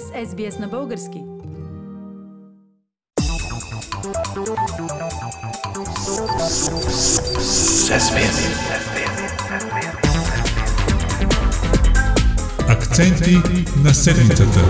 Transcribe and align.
с 0.00 0.34
SBS 0.34 0.60
на 0.60 0.68
български. 0.68 1.22
Акценти 12.68 13.36
на 13.84 13.94
седмицата. 13.94 14.60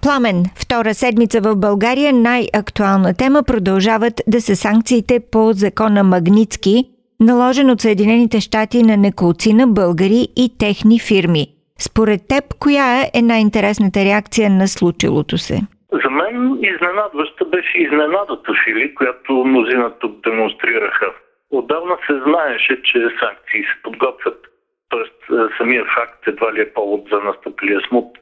Пламен, 0.00 0.44
втора 0.54 0.94
седмица 0.94 1.40
в 1.40 1.56
България, 1.56 2.12
най-актуална 2.12 3.14
тема 3.14 3.42
продължават 3.42 4.20
да 4.26 4.42
са 4.42 4.56
санкциите 4.56 5.20
по 5.20 5.52
закона 5.52 6.04
Магницки, 6.04 6.91
наложен 7.22 7.70
от 7.70 7.80
Съединените 7.80 8.40
щати 8.40 8.82
на 8.82 8.96
неколцина 8.96 9.66
българи 9.66 10.28
и 10.36 10.58
техни 10.58 10.98
фирми. 11.08 11.46
Според 11.88 12.20
теб, 12.28 12.44
коя 12.60 12.88
е 13.14 13.22
най-интересната 13.22 14.00
реакция 14.04 14.50
на 14.50 14.68
случилото 14.68 15.38
се? 15.38 15.56
За 16.04 16.10
мен 16.10 16.58
изненадваща 16.72 17.44
беше 17.44 17.78
изненадата, 17.78 18.52
Фили, 18.64 18.94
която 18.94 19.32
мнозина 19.32 19.90
тук 20.00 20.12
демонстрираха. 20.24 21.06
Отдавна 21.50 21.96
се 22.06 22.14
знаеше, 22.26 22.82
че 22.82 22.98
санкции 23.20 23.62
се 23.62 23.82
подготвят. 23.82 24.40
Тоест, 24.88 25.18
е, 25.30 25.34
самия 25.58 25.84
факт 25.84 26.26
едва 26.26 26.52
ли 26.52 26.60
е 26.60 26.72
повод 26.72 27.08
за 27.12 27.18
настъплия 27.18 27.80
смут. 27.88 28.18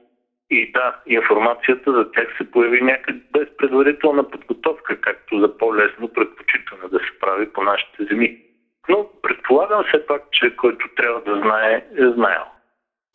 И 0.51 0.73
да, 0.73 0.97
информацията 1.07 1.93
за 1.93 2.11
тях 2.13 2.29
се 2.39 2.51
появи 2.51 2.81
някак 2.83 3.17
без 3.33 3.49
предварителна 3.59 4.31
подготовка, 4.31 5.01
както 5.01 5.41
за 5.41 5.59
по-лесно 5.59 6.09
предпочитане 6.09 6.89
да 6.93 6.99
се 6.99 7.19
прави 7.21 7.53
по 7.53 7.63
нашите 7.63 8.05
земи. 8.05 8.39
Предполагам 9.31 9.85
все 9.85 10.07
пак, 10.07 10.23
че 10.33 10.57
който 10.57 10.89
трябва 10.97 11.21
да 11.21 11.41
знае, 11.41 11.75
е 11.75 12.07
знаел. 12.17 12.45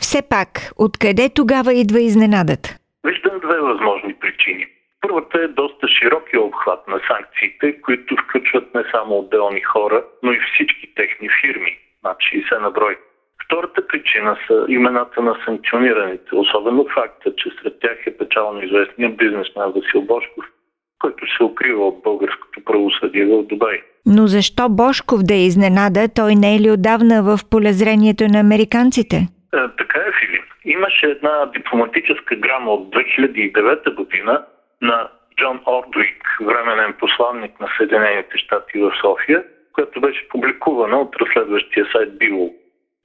Все 0.02 0.30
пак, 0.30 0.49
откъде 0.77 1.30
тогава 1.35 1.73
идва 1.73 1.99
изненадата? 1.99 2.69
Виждам 3.07 3.39
две 3.39 3.59
възможни 3.59 4.13
причини. 4.13 4.67
Първата 5.02 5.39
е 5.41 5.47
доста 5.47 5.88
широкия 5.88 6.41
обхват 6.41 6.88
на 6.88 6.99
санкциите, 7.07 7.81
които 7.81 8.16
включват 8.16 8.75
не 8.75 8.83
само 8.91 9.17
отделни 9.17 9.61
хора, 9.61 10.03
но 10.23 10.31
и 10.31 10.39
всички 10.39 10.95
техни 10.95 11.30
фирми, 11.41 11.77
над 12.03 12.17
60 12.17 12.59
на 12.59 12.72
брой. 12.72 12.97
Втората 13.45 13.88
причина 13.88 14.38
са 14.47 14.66
имената 14.67 15.22
на 15.22 15.38
санкционираните, 15.45 16.35
особено 16.35 16.85
факта, 16.94 17.35
че 17.35 17.50
сред 17.50 17.79
тях 17.79 18.07
е 18.07 18.17
печално 18.17 18.63
известния 18.63 19.09
бизнесмен 19.09 19.72
Васил 19.72 20.02
Бошков, 20.02 20.45
който 21.00 21.35
се 21.38 21.44
укрива 21.44 21.88
от 21.88 22.02
българското 22.03 22.63
правосъдие 22.63 23.25
в 23.25 23.44
Дубай. 23.44 23.81
Но 24.07 24.27
защо 24.27 24.69
Бошков 24.69 25.19
да 25.23 25.33
е 25.33 25.45
изненада? 25.45 26.09
Той 26.15 26.35
не 26.35 26.55
е 26.55 26.59
ли 26.59 26.71
отдавна 26.71 27.23
в 27.23 27.39
полезрението 27.51 28.23
на 28.27 28.39
американците? 28.39 29.15
Е, 29.15 29.57
така 29.77 29.99
е, 29.99 30.11
Филип. 30.19 30.45
Имаше 30.65 31.05
една 31.05 31.45
дипломатическа 31.45 32.35
грама 32.35 32.71
от 32.71 32.95
2009 32.95 33.95
година 33.95 34.45
на 34.81 35.09
Джон 35.37 35.59
Ордуик, 35.67 36.37
временен 36.41 36.93
посланник 36.99 37.59
на 37.59 37.67
Съединените 37.77 38.37
щати 38.37 38.79
в 38.79 38.91
София, 39.01 39.43
която 39.73 40.01
беше 40.01 40.27
публикувана 40.27 40.97
от 40.97 41.15
разследващия 41.15 41.85
сайт 41.91 42.17
Биво. 42.17 42.49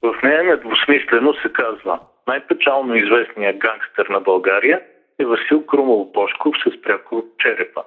В 0.01 0.15
нея 0.23 0.43
недвусмислено 0.43 1.33
се 1.33 1.49
казва 1.53 1.99
най-печално 2.27 2.95
известният 2.95 3.57
гангстер 3.57 4.05
на 4.05 4.19
България 4.19 4.81
е 5.19 5.25
Васил 5.25 5.65
Крумов 5.65 6.11
Бошков 6.11 6.55
с 6.67 6.81
пряко 6.81 7.23
черепа. 7.39 7.83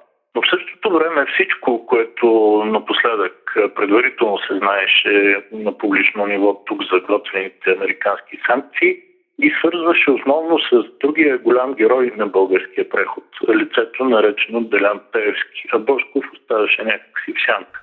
Време 0.95 1.25
всичко, 1.33 1.85
което 1.85 2.27
напоследък 2.65 3.35
предварително 3.75 4.37
се 4.37 4.57
знаеше 4.57 5.43
на 5.51 5.77
публично 5.77 6.25
ниво 6.25 6.63
тук 6.65 6.83
за 6.93 6.99
готвените 6.99 7.71
американски 7.71 8.37
санкции, 8.47 8.97
и 9.39 9.53
свързваше 9.59 10.11
основно 10.11 10.59
с 10.59 10.83
другия 11.01 11.37
голям 11.37 11.73
герой 11.73 12.11
на 12.17 12.27
българския 12.27 12.89
преход, 12.89 13.23
лицето 13.49 14.05
наречено 14.05 14.61
Делян 14.61 14.99
Пеевски, 15.11 15.63
а 15.73 15.79
Бошков 15.79 16.25
оставаше 16.33 16.83
някакси 16.83 17.33
в 17.33 17.45
сянка. 17.45 17.81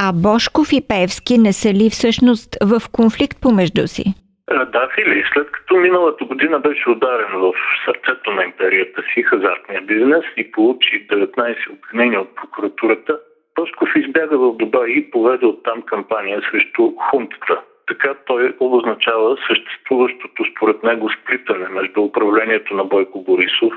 А 0.00 0.12
Бошков 0.12 0.72
и 0.72 0.88
Пеевски 0.88 1.38
не 1.38 1.52
са 1.52 1.74
ли 1.74 1.90
всъщност 1.90 2.56
в 2.64 2.82
конфликт 2.92 3.40
помежду 3.42 3.86
си? 3.86 4.04
Да, 4.48 4.88
Фили, 4.94 5.24
след 5.32 5.50
като 5.50 5.76
миналата 5.76 6.24
година 6.24 6.58
беше 6.58 6.90
ударен 6.90 7.32
в 7.32 7.52
сърцето 7.84 8.30
на 8.30 8.44
империята 8.44 9.02
си 9.14 9.22
хазартния 9.22 9.82
бизнес 9.82 10.24
и 10.36 10.50
получи 10.50 11.06
19 11.08 11.56
обвинения 11.70 12.20
от 12.20 12.36
прокуратурата, 12.36 13.18
Бошков 13.58 13.88
избяга 13.96 14.38
в 14.38 14.56
Дубай 14.56 14.90
и 14.90 15.10
поведе 15.10 15.46
оттам 15.46 15.82
кампания 15.82 16.42
срещу 16.50 16.92
хунтата, 16.96 17.60
така 17.86 18.14
той 18.26 18.56
обозначава 18.60 19.36
съществуващото 19.48 20.44
според 20.52 20.82
него 20.82 21.10
сплитане 21.10 21.68
между 21.68 22.02
управлението 22.02 22.74
на 22.74 22.84
Бойко 22.84 23.22
Борисов, 23.22 23.72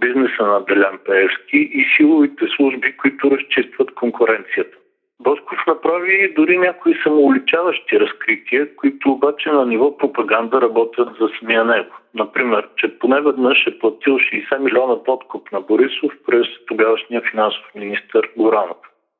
бизнеса 0.00 0.42
на 0.46 0.64
Делян 0.64 0.98
Пеевски 1.06 1.58
и 1.58 1.86
силовите 1.96 2.46
служби, 2.56 2.96
които 2.96 3.30
разчистват 3.30 3.94
конкуренцията. 3.94 4.76
Босков 5.24 5.58
направи 5.66 6.34
дори 6.36 6.58
някои 6.58 6.94
самоуличаващи 7.02 8.00
разкрития, 8.00 8.76
които 8.76 9.10
обаче 9.10 9.48
на 9.48 9.66
ниво 9.66 9.98
пропаганда 9.98 10.60
работят 10.60 11.08
за 11.20 11.28
самия 11.38 11.64
него. 11.64 11.94
Например, 12.14 12.68
че 12.76 12.98
поне 12.98 13.20
веднъж 13.20 13.66
е 13.66 13.78
платил 13.78 14.18
60 14.18 14.58
милиона 14.58 15.02
подкуп 15.04 15.52
на 15.52 15.60
Борисов 15.60 16.12
през 16.26 16.46
тогавашния 16.66 17.22
финансов 17.30 17.64
министр 17.74 18.22
Горанов. 18.36 18.76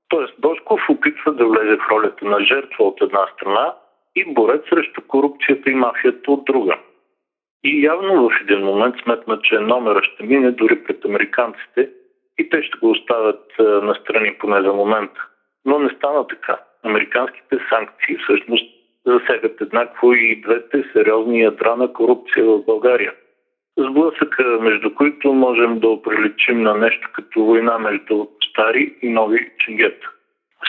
Тоест 0.08 0.34
Босков 0.38 0.80
опитва 0.90 1.32
да 1.32 1.46
влезе 1.46 1.76
в 1.76 1.90
ролята 1.90 2.24
на 2.24 2.40
жертва 2.40 2.84
от 2.84 3.00
една 3.00 3.26
страна, 3.34 3.74
и 4.16 4.34
борец 4.34 4.62
срещу 4.68 5.00
корупцията 5.08 5.70
и 5.70 5.74
мафията 5.74 6.30
от 6.30 6.44
друга. 6.44 6.78
И 7.64 7.84
явно 7.84 8.28
в 8.28 8.32
един 8.42 8.64
момент 8.64 8.94
сметна, 9.02 9.40
че 9.42 9.58
номера 9.58 10.02
ще 10.02 10.24
мине 10.24 10.50
дори 10.50 10.84
пред 10.84 11.04
американците 11.04 11.90
и 12.38 12.48
те 12.48 12.62
ще 12.62 12.78
го 12.78 12.90
оставят 12.90 13.44
на 13.58 13.94
страни 13.94 14.36
поне 14.38 14.62
за 14.62 14.72
момента. 14.72 15.28
Но 15.64 15.78
не 15.78 15.90
стана 15.90 16.26
така. 16.26 16.60
Американските 16.82 17.58
санкции 17.70 18.16
всъщност 18.16 18.74
засегат 19.06 19.60
еднакво 19.60 20.12
и 20.12 20.40
двете 20.40 20.84
сериозни 20.92 21.40
ядра 21.40 21.76
на 21.76 21.92
корупция 21.92 22.44
в 22.44 22.64
България. 22.64 23.12
Сблъсъка, 23.78 24.58
между 24.60 24.94
които 24.94 25.32
можем 25.32 25.78
да 25.80 25.88
оприличим 25.88 26.62
на 26.62 26.74
нещо 26.74 27.10
като 27.12 27.44
война 27.44 27.78
между 27.78 28.26
стари 28.50 28.94
и 29.02 29.08
нови 29.08 29.50
ченгета. 29.58 30.10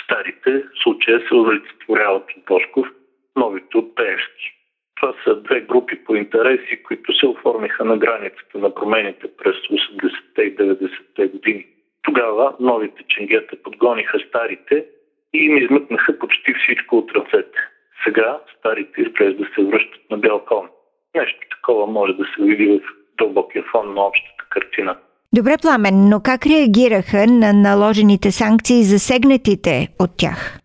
Старите 0.04 0.64
случая 0.84 1.20
се 1.28 1.36
олицетворяват 1.36 2.24
от 2.38 2.44
Бошков– 2.46 2.88
новите 3.36 3.78
от 3.78 3.96
Пеевски. 3.96 4.52
Това 4.96 5.14
са 5.24 5.42
две 5.42 5.62
групи 5.62 6.04
по 6.06 6.16
интереси, 6.16 6.84
които 6.84 7.14
се 7.14 7.28
оформиха 7.28 7.86
на 7.86 7.98
границата 7.98 8.58
на 8.58 8.76
промените 8.76 9.28
през 9.38 9.56
80-те 9.56 10.42
и 10.42 10.56
90-те 10.56 11.28
години. 11.28 11.68
Тогава 12.06 12.54
новите 12.60 13.04
ченгета 13.08 13.56
подгониха 13.64 14.20
старите 14.28 14.86
и 15.34 15.46
им 15.46 15.58
измъкнаха 15.58 16.20
почти 16.20 16.54
всичко 16.54 16.98
от 16.98 17.12
ръцете. 17.12 17.60
Сега 18.04 18.40
старите 18.58 19.02
изглежда 19.02 19.44
да 19.44 19.50
се 19.56 19.64
връщат 19.64 20.02
на 20.12 20.18
бял 20.18 20.40
кон. 20.46 20.70
Нещо 21.16 21.40
такова 21.50 21.88
може 21.88 22.14
да 22.14 22.24
се 22.24 22.44
види 22.44 22.80
в 22.80 22.82
дълбокия 23.18 23.64
фон 23.72 23.94
на 23.94 24.02
общата 24.02 24.46
картина. 24.50 24.98
Добре, 25.34 25.56
Пламен, 25.62 26.10
но 26.10 26.20
как 26.24 26.46
реагираха 26.46 27.26
на 27.28 27.54
наложените 27.54 28.32
санкции 28.32 28.84
засегнатите 28.84 29.88
от 30.00 30.12
тях? 30.18 30.60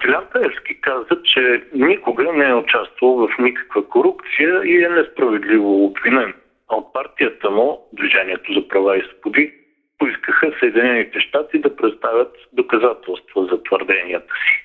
Делян 0.00 0.24
Пеевски 0.32 0.80
каза, 0.80 1.22
че 1.24 1.64
никога 1.74 2.32
не 2.32 2.48
е 2.48 2.54
участвал 2.54 3.16
в 3.16 3.28
никаква 3.38 3.88
корупция 3.88 4.62
и 4.64 4.84
е 4.84 4.88
несправедливо 4.88 5.84
обвинен. 5.84 6.34
А 6.68 6.76
от 6.76 6.92
партията 6.92 7.50
му, 7.50 7.88
Движението 7.92 8.52
за 8.52 8.68
права 8.68 8.96
и 8.96 9.02
свободи, 9.02 9.52
поискаха 9.98 10.52
Съединените 10.60 11.20
щати 11.20 11.58
да 11.58 11.76
представят 11.76 12.32
доказателства 12.52 13.44
за 13.50 13.62
твърденията 13.62 14.34
си. 14.34 14.64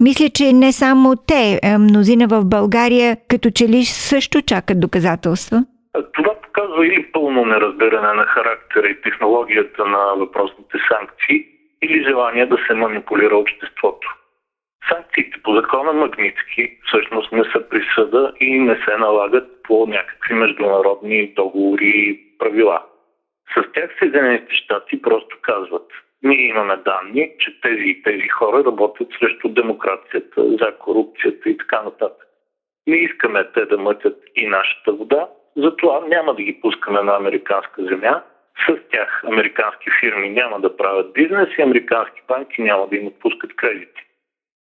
Мисля, 0.00 0.28
че 0.34 0.52
не 0.52 0.72
само 0.72 1.16
те, 1.16 1.60
мнозина 1.78 2.26
в 2.28 2.44
България, 2.44 3.16
като 3.28 3.50
че 3.50 3.68
ли 3.68 3.84
също 3.84 4.42
чакат 4.42 4.80
доказателства. 4.80 5.64
Това 6.12 6.34
показва 6.42 6.86
или 6.86 7.12
пълно 7.12 7.44
неразбиране 7.44 8.12
на 8.12 8.24
характера 8.24 8.88
и 8.88 9.00
технологията 9.00 9.84
на 9.84 10.14
въпросните 10.16 10.78
санкции, 10.88 11.46
или 11.82 12.04
желание 12.04 12.46
да 12.46 12.56
се 12.66 12.74
манипулира 12.74 13.36
обществото. 13.36 14.16
Санкциите 14.88 15.38
по 15.42 15.54
закона 15.54 15.92
Магницки 15.92 16.78
всъщност 16.86 17.32
не 17.32 17.44
са 17.44 17.68
присъда 17.68 18.32
и 18.40 18.58
не 18.58 18.74
се 18.74 18.96
налагат 18.96 19.62
по 19.62 19.86
някакви 19.86 20.34
международни 20.34 21.32
договори 21.36 21.92
и 21.94 22.38
правила. 22.38 22.82
С 23.54 23.72
тях 23.72 23.90
Съединените 23.98 24.54
щати 24.54 25.02
просто 25.02 25.36
казват, 25.42 25.86
ние 26.22 26.46
имаме 26.46 26.76
данни, 26.76 27.32
че 27.38 27.60
тези 27.60 27.82
и 27.84 28.02
тези 28.02 28.28
хора 28.28 28.64
работят 28.64 29.08
срещу 29.18 29.48
демокрацията, 29.48 30.56
за 30.60 30.74
корупцията 30.78 31.50
и 31.50 31.56
така 31.56 31.82
нататък. 31.82 32.26
Не 32.86 32.96
искаме 32.96 33.50
те 33.54 33.64
да 33.64 33.78
мътят 33.78 34.22
и 34.36 34.46
нашата 34.46 34.92
вода, 34.92 35.28
затова 35.56 36.00
няма 36.08 36.34
да 36.34 36.42
ги 36.42 36.60
пускаме 36.60 37.02
на 37.02 37.16
американска 37.16 37.84
земя. 37.84 38.22
С 38.68 38.76
тях 38.90 39.24
американски 39.24 39.90
фирми 40.00 40.30
няма 40.30 40.60
да 40.60 40.76
правят 40.76 41.12
бизнес 41.12 41.48
и 41.58 41.62
американски 41.62 42.22
банки 42.28 42.62
няма 42.62 42.88
да 42.88 42.96
им 42.96 43.06
отпускат 43.06 43.56
кредити. 43.56 44.02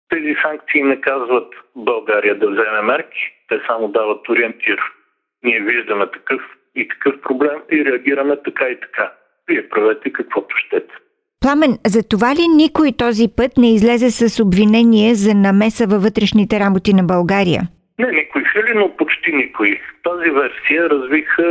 Тези 0.08 0.36
санкции 0.42 0.82
не 0.82 1.00
казват 1.00 1.54
България 1.76 2.38
да 2.38 2.50
вземе 2.50 2.80
мерки. 2.82 3.32
Те 3.48 3.60
само 3.66 3.88
дават 3.88 4.28
ориентир. 4.28 4.80
Ние 5.42 5.60
виждаме 5.60 6.06
такъв 6.06 6.42
и 6.74 6.88
такъв 6.88 7.20
проблем 7.20 7.58
и 7.72 7.84
реагираме 7.84 8.36
така 8.44 8.64
и 8.68 8.80
така. 8.80 9.12
Вие 9.48 9.68
правете 9.68 10.12
каквото 10.12 10.56
щете. 10.56 10.94
Пламен, 11.40 11.78
за 11.86 12.08
това 12.08 12.34
ли 12.34 12.48
никой 12.56 12.92
този 12.98 13.26
път 13.36 13.52
не 13.58 13.74
излезе 13.74 14.10
с 14.10 14.42
обвинение 14.42 15.14
за 15.14 15.34
намеса 15.34 15.86
във 15.86 16.02
вътрешните 16.02 16.60
работи 16.60 16.92
на 16.94 17.02
България? 17.02 17.62
Не, 17.98 18.12
никой 18.12 18.42
фили, 18.52 18.72
но 18.74 18.96
почти 18.96 19.32
никой. 19.32 19.80
Тази 20.02 20.30
версия 20.30 20.90
развиха 20.90 21.44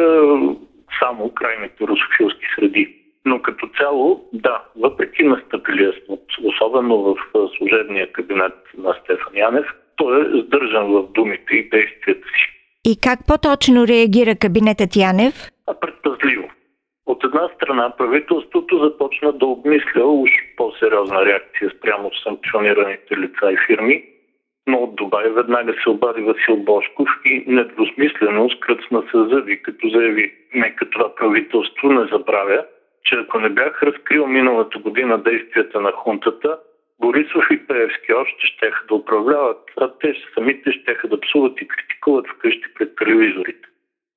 само 1.00 1.30
крайните 1.30 1.84
русофилски 1.88 2.46
среди. 2.56 2.96
Но 3.26 3.42
като 3.42 3.70
цяло, 3.78 4.30
да, 4.34 4.64
въпреки 4.76 5.24
настъпилия 5.24 5.94
смут, 6.06 6.24
особено 6.44 6.98
в 6.98 7.16
служебния 7.58 8.12
кабинет 8.12 8.54
на 8.78 8.94
Стефан 8.94 9.34
Янев, 9.36 9.66
той 9.96 10.22
е 10.22 10.42
сдържан 10.42 10.88
в 10.88 11.08
думите 11.14 11.56
и 11.56 11.70
действията 11.70 12.28
си. 12.28 12.59
И 12.86 12.98
как 13.02 13.20
по-точно 13.28 13.88
реагира 13.88 14.36
кабинетът 14.36 14.96
Янев? 14.96 15.36
Предпазливо. 15.82 16.50
От 17.06 17.24
една 17.24 17.50
страна 17.56 17.94
правителството 17.98 18.84
започна 18.84 19.34
да 19.34 19.46
обмисля 19.46 20.06
уж 20.06 20.30
по-сериозна 20.58 21.26
реакция 21.26 21.72
спрямо 21.78 22.12
санкционираните 22.24 23.18
лица 23.18 23.52
и 23.52 23.58
фирми, 23.68 24.04
но 24.68 24.78
от 24.78 24.96
Дубай 24.96 25.30
веднага 25.30 25.74
се 25.84 25.90
обади 25.90 26.22
Васил 26.22 26.58
Бошков 26.58 27.10
и 27.26 27.44
недвусмислено 27.48 28.50
скръцна 28.50 29.04
се 29.12 29.36
зъби, 29.36 29.62
като 29.62 29.90
заяви 29.90 30.34
нека 30.56 30.90
това 30.90 31.16
правителство 31.16 31.92
не 31.92 32.08
забравя, 32.12 32.66
че 33.06 33.16
ако 33.16 33.40
не 33.40 33.50
бях 33.50 33.84
разкрил 33.84 34.28
миналата 34.28 34.80
година 34.80 35.18
действията 35.18 35.82
на 35.82 35.92
хунтата, 35.92 36.58
Борисов 37.02 37.46
и 37.52 37.68
Пеевски 37.68 38.14
още 38.14 38.48
ще 38.48 38.72
да 38.88 38.96
управляват, 38.96 39.72
а 39.78 39.92
те 40.00 40.16
самите 40.34 40.72
ще 40.72 41.08
да 41.08 41.20
псуват 41.20 41.62
и 41.62 41.68
критикуват 41.68 42.28
вкъщи 42.28 42.74
пред 42.76 42.96
телевизорите. 42.96 43.70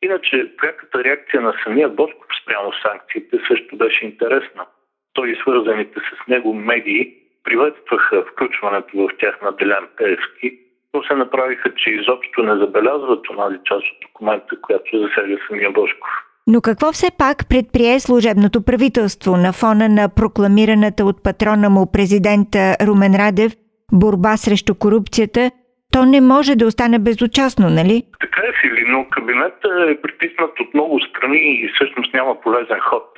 Иначе 0.03 0.57
пряката 0.57 1.05
реакция 1.05 1.41
на 1.41 1.55
самия 1.65 1.89
Бошков 1.89 2.27
спрямо 2.43 2.73
санкциите 2.73 3.39
също 3.49 3.77
беше 3.77 4.05
интересна. 4.05 4.67
Той 5.13 5.31
и 5.31 5.37
свързаните 5.37 6.01
с 6.01 6.29
него 6.29 6.55
медии 6.55 7.15
приветстваха 7.45 8.25
включването 8.25 8.97
в 8.97 9.09
тях 9.19 9.43
на 9.43 9.53
Делян 9.53 9.89
Пеевски, 9.97 10.59
но 10.95 11.03
се 11.03 11.15
направиха, 11.15 11.75
че 11.75 11.91
изобщо 11.91 12.43
не 12.43 12.57
забелязват 12.57 13.31
онази 13.31 13.59
част 13.65 13.87
от 13.87 14.01
документа, 14.03 14.61
която 14.61 14.99
засяга 14.99 15.39
самия 15.49 15.71
Бошков. 15.71 16.11
Но 16.47 16.61
какво 16.61 16.93
все 16.93 17.07
пак 17.19 17.37
предприе 17.51 18.01
служебното 18.01 18.65
правителство 18.65 19.37
на 19.37 19.53
фона 19.53 19.89
на 19.89 20.09
прокламираната 20.17 21.05
от 21.05 21.23
патрона 21.23 21.71
му 21.71 21.93
президента 21.93 22.77
Румен 22.87 23.15
Радев 23.17 23.53
борба 23.93 24.37
срещу 24.37 24.75
корупцията, 24.75 25.51
то 25.93 26.05
не 26.05 26.21
може 26.21 26.57
да 26.57 26.67
остане 26.67 26.99
безучастно, 26.99 27.67
нали? 27.71 28.03
Така 28.21 28.43
е, 28.49 28.53
Фили, 28.61 28.85
но 28.89 29.07
кабинетът 29.11 29.73
е 29.89 30.01
притиснат 30.03 30.61
от 30.61 30.75
много 30.75 31.01
страни 31.01 31.43
и 31.63 31.71
всъщност 31.75 32.15
няма 32.15 32.41
полезен 32.41 32.81
ход. 32.81 33.09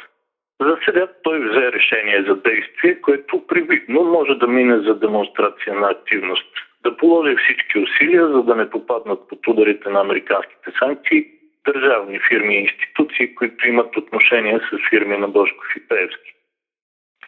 За 0.60 0.76
сега 0.84 1.06
той 1.22 1.38
взе 1.48 1.72
решение 1.72 2.24
за 2.28 2.34
действие, 2.36 3.00
което 3.00 3.46
привидно 3.46 4.04
може 4.04 4.34
да 4.34 4.46
мине 4.46 4.78
за 4.78 4.94
демонстрация 4.94 5.74
на 5.74 5.86
активност. 5.90 6.48
Да 6.84 6.96
положи 6.96 7.36
всички 7.36 7.78
усилия, 7.78 8.28
за 8.28 8.42
да 8.42 8.54
не 8.54 8.70
попаднат 8.70 9.28
под 9.28 9.46
ударите 9.48 9.88
на 9.90 10.00
американските 10.00 10.70
санкции 10.78 11.26
държавни 11.66 12.20
фирми 12.28 12.54
и 12.54 12.60
институции, 12.60 13.34
които 13.34 13.68
имат 13.68 13.96
отношение 13.96 14.60
с 14.70 14.88
фирми 14.90 15.16
на 15.16 15.28
Бошков 15.28 15.76
и 15.76 15.88
Пеевски. 15.88 16.34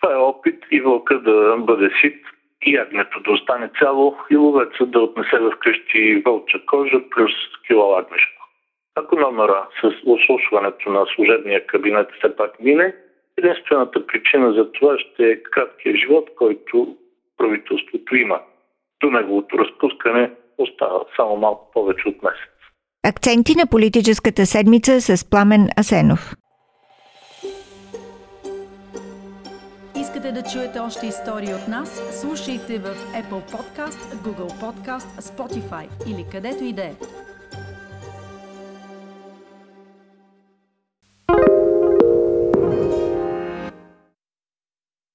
Това 0.00 0.14
е 0.14 0.16
опит 0.16 0.64
и 0.70 0.80
вълка 0.80 1.20
да 1.20 1.56
бъде 1.58 1.90
сит, 2.00 2.24
и 2.62 2.76
агнето 2.76 3.20
да 3.20 3.30
остане 3.30 3.70
цяло, 3.78 4.16
и 4.30 4.36
ловеца 4.36 4.86
да 4.86 5.00
отнесе 5.00 5.38
в 5.38 5.52
къщи 5.58 6.22
вълча 6.26 6.66
кожа 6.66 7.00
плюс 7.10 7.32
кило 7.66 7.96
агнешко. 7.96 8.48
Ако 8.94 9.16
номера 9.16 9.68
с 9.80 9.92
ослушването 10.06 10.90
на 10.90 11.06
служебния 11.14 11.66
кабинет 11.66 12.08
все 12.18 12.36
пак 12.36 12.60
мине, 12.60 12.94
единствената 13.38 14.06
причина 14.06 14.52
за 14.52 14.72
това 14.72 14.98
ще 14.98 15.30
е 15.30 15.42
краткия 15.42 15.96
живот, 15.96 16.30
който 16.36 16.96
правителството 17.36 18.16
има. 18.16 18.40
До 19.00 19.10
неговото 19.10 19.58
разпускане 19.58 20.30
остава 20.58 21.00
само 21.16 21.36
малко 21.36 21.70
повече 21.72 22.08
от 22.08 22.22
месец. 22.22 22.55
Акценти 23.08 23.54
на 23.54 23.66
политическата 23.66 24.46
седмица 24.46 25.00
с 25.00 25.24
Пламен 25.24 25.68
Асенов. 25.76 26.36
Искате 30.00 30.32
да 30.32 30.42
чуете 30.42 30.78
още 30.78 31.06
истории 31.06 31.54
от 31.54 31.68
нас? 31.68 32.00
Слушайте 32.20 32.78
в 32.78 32.94
Apple 33.14 33.52
Podcast, 33.52 34.14
Google 34.14 34.52
Podcast, 34.60 35.20
Spotify 35.20 35.86
или 36.06 36.24
където 36.32 36.64
и 36.64 36.72
да 36.72 36.82
е. 36.82 36.92